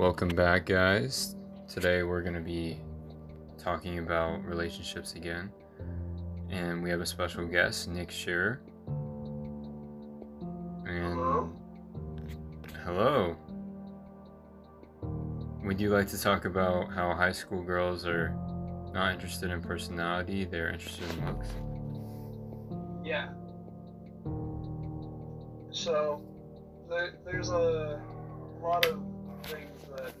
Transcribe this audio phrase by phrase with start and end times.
[0.00, 1.36] Welcome back, guys.
[1.68, 2.78] Today we're going to be
[3.58, 5.52] talking about relationships again.
[6.48, 8.62] And we have a special guest, Nick Scherer.
[10.86, 11.52] And Hello?
[12.82, 13.36] hello.
[15.64, 18.34] Would you like to talk about how high school girls are
[18.94, 21.48] not interested in personality, they're interested in looks?
[23.04, 23.28] Yeah.
[25.70, 26.22] So,
[26.88, 28.00] there, there's a
[28.62, 29.09] lot of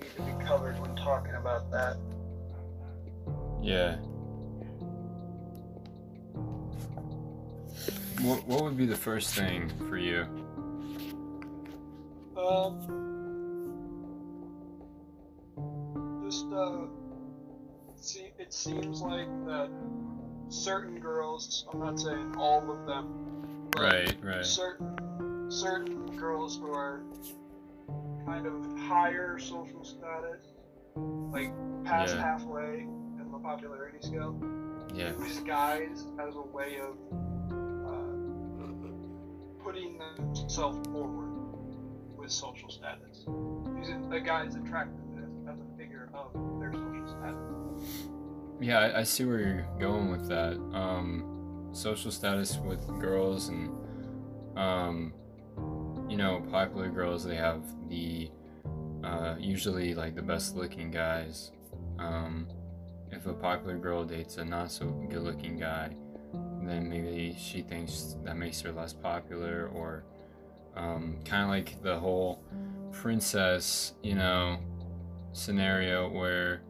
[0.00, 1.96] need to be covered when talking about that.
[3.62, 3.96] Yeah.
[8.20, 10.26] What, what would be the first thing for you?
[12.36, 12.80] Um,
[16.24, 16.86] just, uh,
[17.96, 19.70] see, it seems like that
[20.48, 24.46] certain girls, I'm not saying all of them, but Right, right.
[24.46, 24.96] certain
[25.50, 27.02] certain girls who are
[28.24, 30.52] kind of higher social status,
[31.32, 31.52] like
[31.84, 32.22] past Yeah.
[32.22, 34.34] halfway in the popularity scale,
[34.94, 35.12] Yeah.
[35.44, 36.96] guys as a way of
[37.52, 41.28] uh, putting themselves forward
[42.16, 43.24] with social status.
[43.76, 48.08] Using a guy's attractiveness as a figure of their social status.
[48.60, 50.54] Yeah, I, I see where you're going with that.
[50.72, 53.70] Um, social status with girls and,
[54.58, 55.12] um,
[56.08, 58.30] you know, popular girls, they have the,
[59.04, 61.52] uh, usually like the best looking guys.
[61.98, 62.48] Um,
[63.10, 65.94] if a popular girl dates a not so good looking guy,
[66.62, 70.04] then maybe she thinks that makes her less popular or,
[70.76, 72.42] um, kind of like the whole
[72.92, 74.58] princess, you know,
[75.32, 76.62] scenario where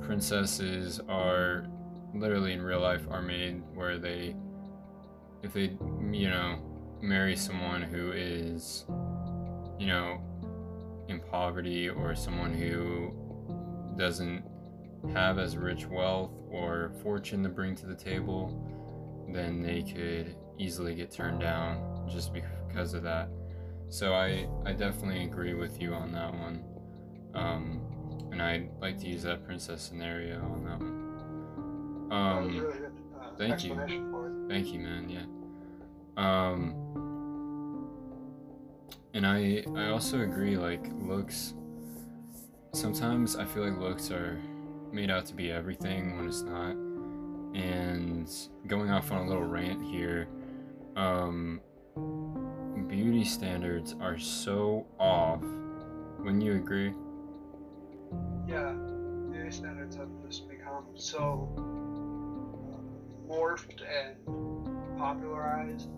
[0.00, 1.66] princesses are
[2.14, 4.34] literally in real life are made where they
[5.42, 5.76] if they
[6.10, 6.58] you know
[7.02, 8.84] marry someone who is
[9.78, 10.20] you know
[11.08, 13.12] in poverty or someone who
[13.98, 14.42] doesn't
[15.12, 18.68] have as rich wealth or fortune to bring to the table
[19.32, 23.28] then they could easily get turned down just because of that
[23.88, 26.62] so i i definitely agree with you on that one
[27.34, 27.80] um,
[28.30, 32.10] and I'd like to use that princess scenario on that one.
[32.10, 32.66] Um,
[33.20, 33.72] uh, thank you.
[33.72, 34.48] explanation for it.
[34.48, 35.08] thank you, man.
[35.08, 35.24] Yeah.
[36.16, 36.74] Um,
[39.14, 40.56] and I I also agree.
[40.56, 41.54] Like looks,
[42.72, 44.40] sometimes I feel like looks are
[44.92, 46.76] made out to be everything when it's not.
[47.54, 48.30] And
[48.66, 50.26] going off on a little rant here,
[50.96, 51.60] um,
[52.88, 55.42] beauty standards are so off.
[56.18, 56.94] Wouldn't you agree?
[58.46, 58.72] Yeah,
[59.30, 61.48] beauty standards have just become so
[62.72, 65.88] uh, morphed and popularized.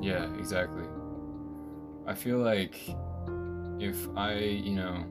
[0.00, 0.84] Yeah, exactly.
[2.06, 2.76] I feel like
[3.78, 5.04] if I, you know,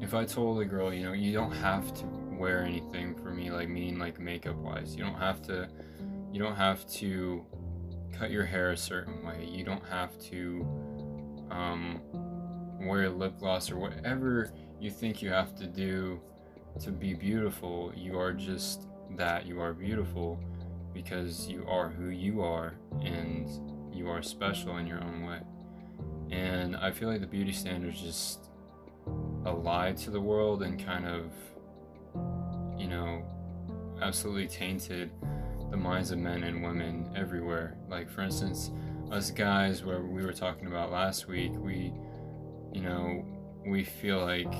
[0.00, 3.50] if I told a girl, you know, you don't have to wear anything for me,
[3.50, 4.96] like meaning like makeup wise.
[4.96, 5.68] You don't have to,
[6.32, 7.44] you don't have to
[8.12, 9.46] cut your hair a certain way.
[9.48, 10.66] You don't have to
[11.50, 12.00] um,
[12.80, 16.20] wear lip gloss or whatever you think you have to do
[16.80, 17.92] to be beautiful.
[17.94, 19.46] You are just that.
[19.46, 20.40] You are beautiful
[20.92, 23.48] because you are who you are and
[23.92, 25.40] you are special in your own way.
[26.30, 28.48] And I feel like the beauty standards just
[29.44, 31.32] a lie to the world and kind of,
[32.78, 33.22] you know,
[34.00, 35.10] absolutely tainted
[35.70, 37.76] the minds of men and women everywhere.
[37.88, 38.70] Like, for instance,
[39.10, 41.92] us guys, where we were talking about last week, we,
[42.72, 43.24] you know,
[43.66, 44.52] we feel like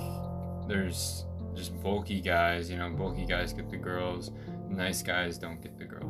[0.68, 4.30] there's just bulky guys, you know, bulky guys get the girls,
[4.68, 6.01] nice guys don't get the girls.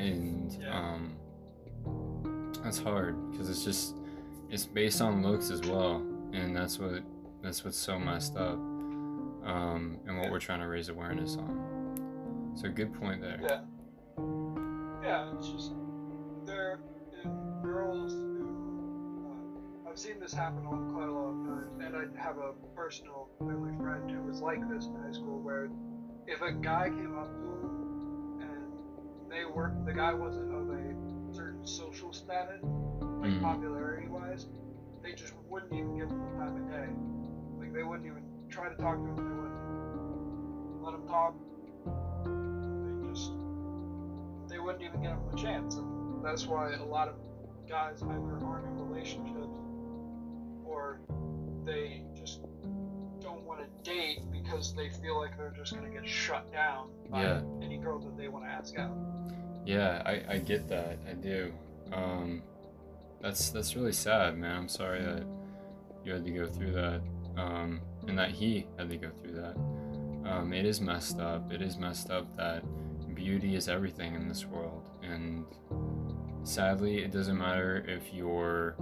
[0.00, 0.78] And, Yeah.
[0.78, 1.16] um,
[2.62, 3.96] that's hard because it's just,
[4.48, 5.96] it's based on looks as well.
[6.32, 7.02] And that's what,
[7.42, 8.58] that's what's so messed up.
[9.44, 12.52] Um, and what we're trying to raise awareness on.
[12.54, 13.40] So good point there.
[13.42, 13.60] Yeah.
[15.02, 15.72] Yeah, it's just
[16.44, 16.72] there
[17.24, 19.26] are girls who
[19.86, 22.52] uh, I've seen this happen on quite a lot of times, and I have a
[22.76, 25.70] personal family friend who was like this in high school, where
[26.26, 27.59] if a guy came up to and
[29.30, 33.42] they were the guy wasn't of a certain social status, like Mhm.
[33.42, 34.48] popularity wise,
[35.02, 36.88] they just wouldn't even give him the time of day.
[37.58, 39.16] Like they wouldn't even try to talk to him.
[39.16, 41.34] They wouldn't let him talk.
[42.24, 43.32] They just
[44.48, 47.14] they wouldn't even give him a chance, and that's why a lot of
[47.68, 49.56] guys either aren't in relationships
[50.64, 50.98] or
[51.64, 52.02] they
[53.60, 56.88] just don't want to date because they feel like they're just gonna get shut down
[57.10, 57.42] by Yeah.
[57.62, 58.96] any girl that they want to ask out.
[59.64, 60.98] Yeah, I, I get that.
[61.08, 61.52] I do.
[61.92, 62.42] Um,
[63.20, 64.56] that's that's really sad, man.
[64.56, 65.24] I'm sorry that
[66.04, 67.02] you had to go through that,
[67.36, 69.56] um, and that he had to go through that.
[70.30, 71.52] Um, it is messed up.
[71.52, 72.62] It is messed up that
[73.14, 75.44] beauty is everything in this world, and
[76.42, 78.76] sadly, it doesn't matter if you're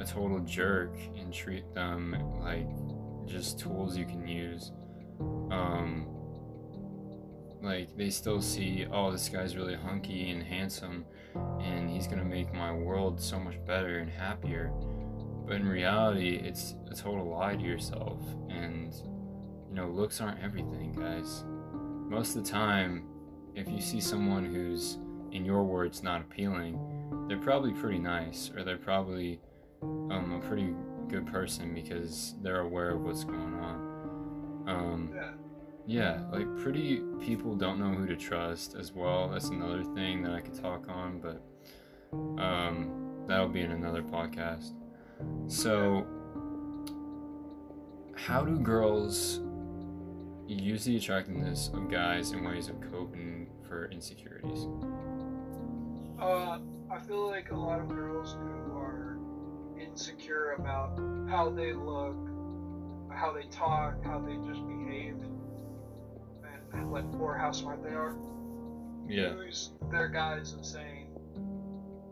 [0.00, 2.66] a total jerk and treat them like
[3.26, 4.72] just tools you can use.
[5.50, 6.06] Um,
[7.62, 11.04] like they still see, oh, this guy's really hunky and handsome,
[11.60, 14.72] and he's gonna make my world so much better and happier.
[15.46, 18.94] But in reality, it's a total lie to yourself, and
[19.68, 21.44] you know, looks aren't everything, guys.
[22.08, 23.04] Most of the time,
[23.54, 24.98] if you see someone who's,
[25.32, 26.78] in your words, not appealing,
[27.28, 29.40] they're probably pretty nice, or they're probably
[29.82, 30.72] um, a pretty
[31.08, 34.64] good person because they're aware of what's going on.
[34.66, 35.30] Um, Yeah.
[35.86, 39.28] yeah, like pretty people don't know who to trust as well.
[39.28, 41.42] That's another thing that I could talk on, but
[42.42, 44.72] um, that'll be in another podcast.
[45.46, 46.06] So,
[48.14, 49.40] how do girls
[50.48, 54.66] use the attractiveness of guys in ways of coping for insecurities?
[56.20, 56.58] Uh,
[56.90, 59.05] I feel like a lot of girls who are
[59.80, 62.16] insecure about how they look,
[63.12, 65.16] how they talk, how they just behave,
[66.72, 68.16] and like or how smart they are,
[69.08, 71.08] Yeah, use their guise of saying,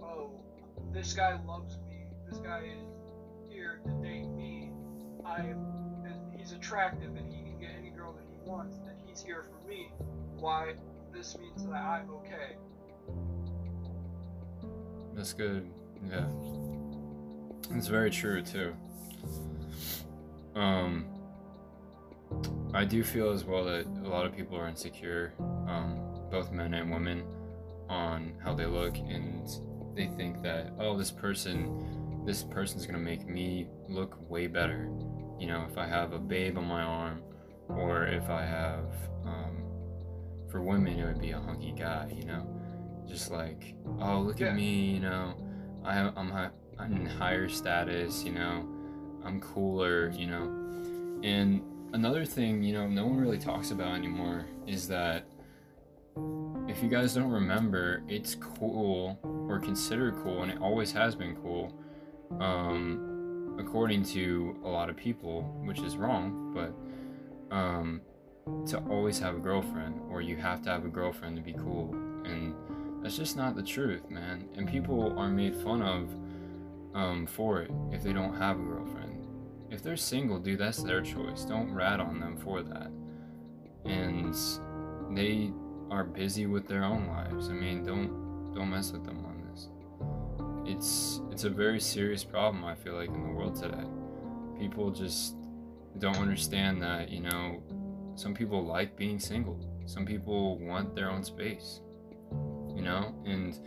[0.03, 0.31] "Oh,
[0.93, 2.07] this guy loves me.
[2.31, 4.71] This guy is here to date me.
[5.25, 8.97] I am, and he's attractive, and he can get any girl that he wants, and
[9.07, 9.91] he's here for me.
[10.37, 10.75] Why?
[11.13, 12.57] This means that I'm okay."
[15.15, 15.71] that's good.
[16.11, 16.27] Yeah,
[17.73, 18.75] it's very true too.
[20.55, 21.07] Um,
[22.73, 25.35] I do feel as well that a lot of people are insecure,
[25.69, 26.01] um,
[26.31, 27.25] both men and women,
[27.89, 29.49] on how they look, and
[29.95, 34.89] they think that oh, this person, this person's gonna make me look way better.
[35.39, 37.23] You know, if I have a babe on my arm,
[37.69, 38.87] or if I have,
[39.25, 39.65] um,
[40.51, 42.13] for women, it would be a hunky guy.
[42.17, 42.47] You know,
[43.09, 44.49] just like oh, look Yeah.
[44.49, 44.93] at me.
[44.95, 45.35] You know,
[45.85, 46.31] I I'm
[46.81, 48.25] in higher status.
[48.25, 48.67] You know,
[49.25, 50.11] I'm cooler.
[50.11, 50.43] You know,
[51.23, 51.63] and
[51.93, 55.27] another thing, you know, no one really talks about anymore is that
[56.69, 59.19] if you guys don't remember, it's cool
[59.49, 61.73] or considered cool, and it always has been cool,
[62.41, 68.01] um, according to a lot of people, which is wrong, but um,
[68.67, 71.95] to always have a girlfriend, or you have to have a girlfriend to be cool,
[72.25, 72.55] and
[73.03, 74.49] that's just not the truth, man.
[74.57, 76.09] And people are made fun of
[76.95, 79.05] um, for it if they don't have a girlfriend
[79.75, 81.45] if they're single, dude, that's their choice.
[81.45, 82.91] Don't rat on them for that.
[83.85, 84.35] And
[85.11, 85.53] they
[85.91, 87.49] are busy with their own lives.
[87.49, 89.69] I mean, don't don't mess with them on this.
[90.65, 93.85] It's it's a very serious problem I feel like in the world today.
[94.59, 95.35] People just
[95.99, 97.61] don't understand that, you know,
[98.15, 99.59] some people like being single.
[99.87, 101.81] Some people want their own space.
[102.75, 103.15] You know?
[103.27, 103.59] And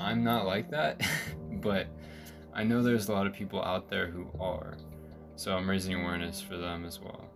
[0.00, 1.00] I'm not like that,
[1.62, 1.86] but
[2.54, 4.76] I know there's a lot of people out there who are.
[5.36, 7.28] So I'm raising awareness for them as well.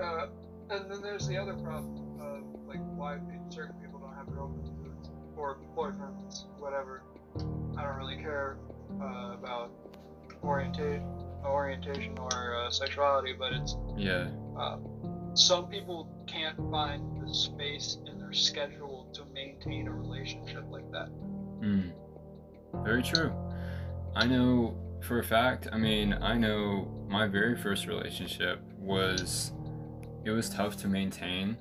[0.00, 0.26] Uh,
[0.70, 3.18] and then there's the other problem of like why
[3.50, 7.02] certain people don't have their own girlfriends or boyfriends, whatever.
[7.76, 8.56] I don't really care
[9.00, 9.70] uh, about
[10.42, 11.06] orientation,
[11.44, 14.78] orientation or uh, sexuality, but it's Yeah, uh,
[15.34, 21.10] some people can't find the space in their schedule to maintain a relationship like that.
[21.60, 21.92] mm.
[22.84, 23.32] Very true.
[24.14, 25.68] I know for a fact.
[25.72, 29.52] I mean, I know my very first relationship was
[30.24, 31.56] it was tough to maintain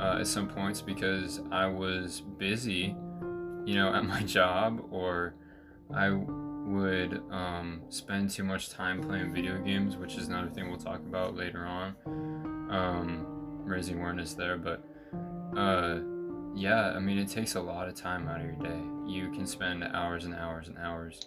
[0.00, 2.96] uh, at some points because I was busy,
[3.64, 5.34] you know, at my job, or
[5.94, 10.78] I would um, spend too much time playing video games, which is another thing we'll
[10.78, 11.96] talk about later on.
[12.70, 13.26] Um,
[13.64, 14.84] raising awareness there, but
[15.56, 15.98] uh,
[16.54, 18.80] yeah, I mean, it takes a lot of time out of your day.
[19.06, 21.20] You can spend hours and hours and hours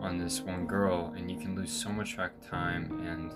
[0.00, 3.32] on this one girl, and you can lose so much track of time, and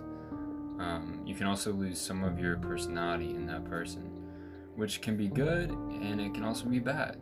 [0.80, 4.02] um, you can also lose some of your personality in that person,
[4.76, 7.18] which can be good and it can also be bad.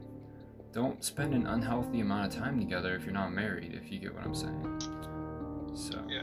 [0.73, 4.15] Don't spend an unhealthy amount of time together if you're not married, if you get
[4.15, 4.81] what I'm saying.
[5.75, 6.23] So Yeah.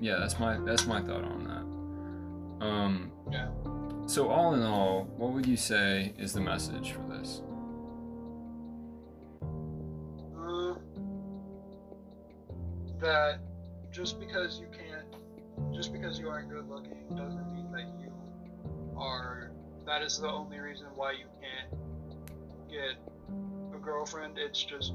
[0.00, 2.66] yeah, that's my that's my thought on that.
[2.66, 3.48] Um, Yeah.
[4.06, 7.42] So all in all, what would you say is the message for this?
[10.38, 10.74] Uh,
[13.00, 13.40] that
[13.90, 18.12] just because you can't, just because you aren't good looking, doesn't mean that you
[18.96, 19.52] are.
[19.86, 21.80] That is the only reason why you can't
[22.68, 22.96] get
[23.74, 24.38] a girlfriend.
[24.38, 24.92] It's just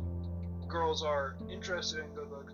[0.67, 2.53] girls are interested in good looks,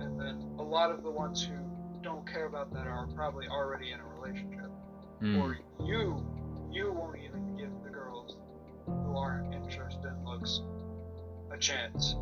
[0.00, 1.54] and then a lot of the ones who
[2.02, 4.59] don't care about that are probably already in a relationship,
[5.22, 5.42] Mm.
[5.42, 6.26] or you
[6.70, 8.36] you won't even give the girls
[8.86, 10.62] who aren't interested in looks
[11.52, 12.16] a chance.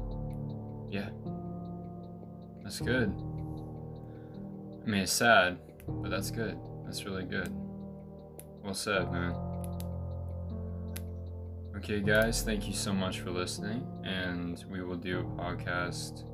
[0.91, 1.11] Yeah.
[2.63, 3.15] That's good.
[4.85, 6.59] I mean, it's sad, but that's good.
[6.85, 7.55] That's really good.
[8.63, 9.35] Well said, man.
[11.77, 16.25] Okay, guys, thank you so much for listening, and we will do a podcast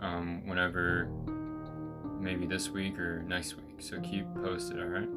[0.00, 1.10] um, whenever,
[2.18, 3.80] maybe this week or next week.
[3.80, 5.08] So keep posted, alright?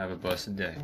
[0.00, 0.76] Have a blessed day.